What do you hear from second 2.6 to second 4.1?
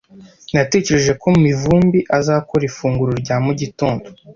ifunguro rya mu gitondo.